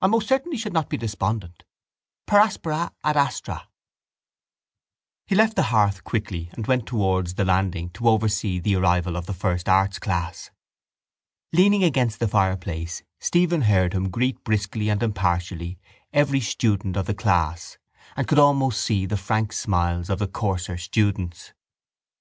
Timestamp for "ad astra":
3.02-3.66